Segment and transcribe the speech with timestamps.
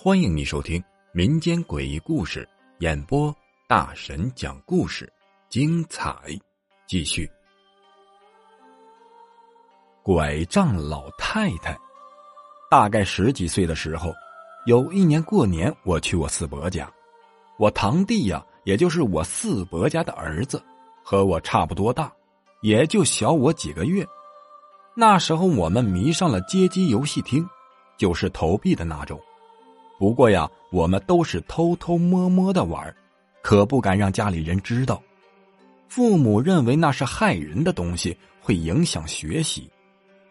[0.00, 3.34] 欢迎你收听民间诡异故事演播，
[3.66, 5.12] 大神讲故事，
[5.48, 6.16] 精彩
[6.86, 7.28] 继续。
[10.04, 11.76] 拐杖老太太，
[12.70, 14.12] 大概十几岁的时候，
[14.66, 16.88] 有一年过年，我去我四伯家，
[17.58, 20.62] 我堂弟呀，也就是我四伯家的儿子，
[21.02, 22.12] 和我差不多大，
[22.62, 24.06] 也就小我几个月。
[25.00, 27.48] 那时候我们迷上了街机游戏厅，
[27.96, 29.16] 就是投币的那种。
[29.96, 32.92] 不过呀，我们都是偷偷摸摸的玩，
[33.40, 35.00] 可不敢让家里人知道。
[35.86, 39.70] 父母认为那是害人的东西，会影响学习，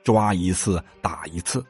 [0.04, 1.66] 抓一次打一次。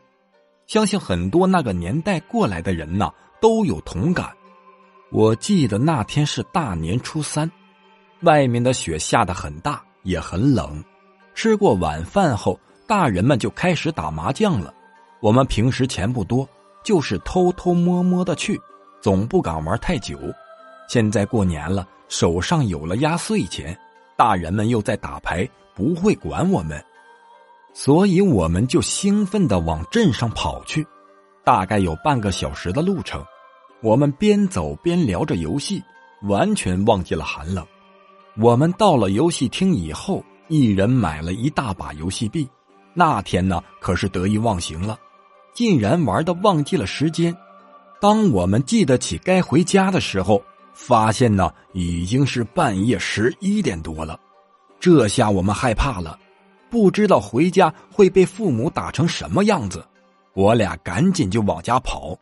[0.66, 4.36] 相信很多那个年代过来的人呐都有同感。
[5.12, 7.52] 我记得那天是大年初三，
[8.22, 10.84] 外面的雪下得很大，也很冷。
[11.36, 14.74] 吃过晚饭后，大人们就开始打麻将了。
[15.20, 16.48] 我们平时钱不多。
[16.84, 18.58] 就是偷偷摸摸的去，
[19.02, 20.18] 总不敢玩太久。
[20.88, 23.78] 现在过年了，手上有了压岁钱，
[24.16, 26.82] 大人们又在打牌，不会管我们，
[27.74, 30.88] 所以我们就兴奋的往镇上跑去。
[31.44, 33.22] 大概有半个小时的路程，
[33.82, 35.84] 我们边走边聊着游戏，
[36.22, 37.68] 完全忘记了寒冷。
[38.38, 42.48] 我们到了游戏厅以后，一人买了一大把游戏币。
[43.00, 44.98] 那天呢，可是得意忘形了。
[45.54, 47.36] 竟然玩的忘记了时间，
[48.02, 50.42] 当我们记得起该回家的时候，
[50.74, 54.20] 发现呢已经是半夜十一点多了。
[54.80, 56.18] 这下我们害怕了，
[56.72, 59.86] 不知道回家会被父母打成什么样子。
[60.34, 62.18] 我俩赶紧就往家跑。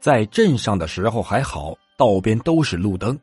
[0.00, 3.18] 在镇上的时候还好，道边都是路灯，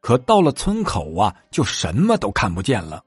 [0.00, 3.00] 可到了村口啊，就什么都看不见了。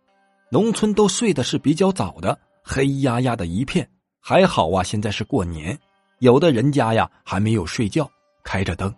[0.49, 3.87] 农村都睡的是比较早的，黑压压的一片。
[4.19, 5.77] 还好啊，现在是过年。
[6.19, 8.09] 有的人家呀还没有睡觉，
[8.43, 8.91] 开着灯，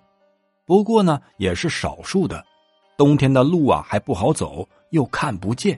[0.66, 2.46] 不过呢也是少数的。
[2.98, 5.78] 冬天的路啊还不好走，又看不见，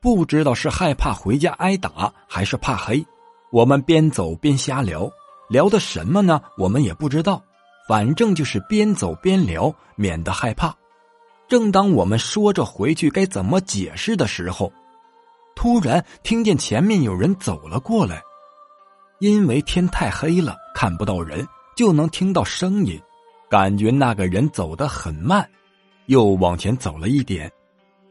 [0.00, 3.04] 不知道是害怕回家挨打，还是怕黑。
[3.50, 5.10] 我们边走边瞎聊，
[5.50, 6.40] 聊的什么呢？
[6.56, 7.44] 我们也不知道，
[7.86, 10.74] 反正就是边走边聊，免得害怕。
[11.48, 14.72] 正当我们说着回去该怎么解释的时候，
[15.62, 18.20] 突然听见前面有人走了过来。
[19.20, 21.46] 因为天太黑了，看不到人，
[21.76, 23.00] 就能听到声音，
[23.48, 25.48] 感觉那个人走得很慢。
[26.06, 27.48] 又往前走了一点，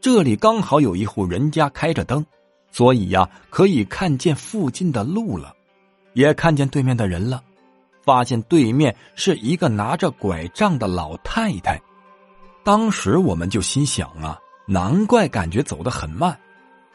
[0.00, 2.24] 这里刚好有一户人家开着灯，
[2.70, 5.54] 所以呀，可以看见附近的路了，
[6.14, 7.42] 也看见对面的人了。
[8.02, 11.78] 发现对面是一个拿着拐杖的老太太。
[12.64, 16.34] 当时我们就心想啊，难怪感觉走得很慢，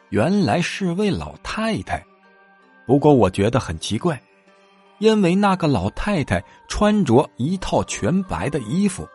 [0.09, 2.03] 原来是位老太太。
[2.85, 4.22] 不过我觉得很奇怪，
[5.00, 9.07] 因为那个老太太穿着一套全白的衣服，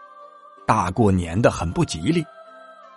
[0.66, 2.24] 大过年的很不吉利，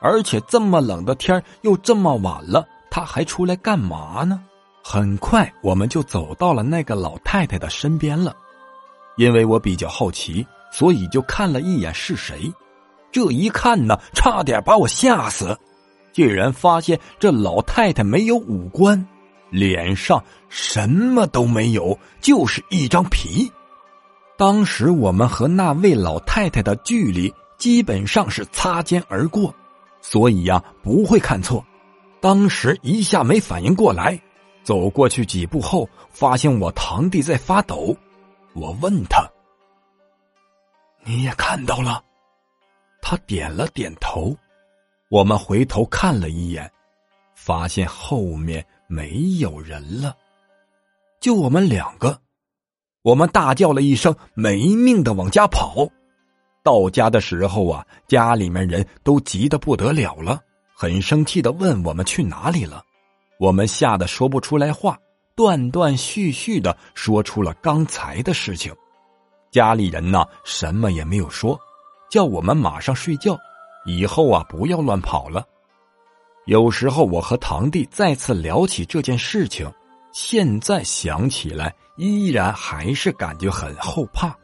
[0.01, 4.41] 而且这么冷的天又这么晚了，她还出来干嘛呢？
[4.83, 8.35] 很快我们就走到了那个老太太的身边了，
[9.17, 12.53] 因为我比较好奇，所以就看了一眼是谁。
[13.11, 15.57] 这一看呢，差点把我吓死，
[16.15, 19.05] 竟然发现这老太太没有五官。
[19.49, 23.51] 脸上什么都没有，就是一张皮。
[24.37, 29.53] 当时我们和那位老太太的距离基本上是擦肩而过，
[30.01, 31.63] 所以呀不会看错。
[32.21, 34.17] 当时一下没反应过来，
[34.63, 37.95] 走过去几步后，发现我堂弟在发抖。
[38.53, 39.29] 我问他
[41.05, 42.01] ：“你也看到了？”
[43.01, 44.35] 他点了点头。
[45.09, 46.71] 我们回头看了一眼，
[47.35, 48.65] 发现后面。
[48.87, 50.15] 没有人了，
[51.19, 52.21] 就我们两个。
[53.01, 55.87] 我们大叫了一声，没命的往家跑。
[56.63, 60.39] 到家的时候啊，家里面人都急得不得了了，
[60.75, 62.83] 很生气的问我们去哪里了。
[63.39, 64.99] 我们吓得说不出来话，
[65.35, 68.71] 断断续续的说出了刚才的事情。
[69.49, 71.59] 家里人呢，什么也没有说，
[72.07, 73.35] 叫我们马上睡觉，
[73.85, 75.45] 以后啊不要乱跑了。
[76.45, 79.71] 有时候我和堂弟再次聊起这件事情，
[80.11, 84.35] 现在想起来依然还是感觉很后怕。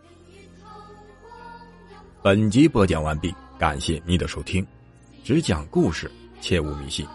[2.24, 4.66] 本集播讲完毕，感谢你的收听。
[5.24, 7.06] 只讲故事，切勿迷信。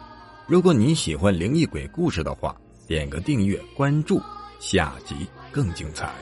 [0.46, 2.54] 如果你喜欢灵异鬼故事的话，
[2.86, 4.20] 点个订阅关注，
[4.60, 6.12] 下集更精彩。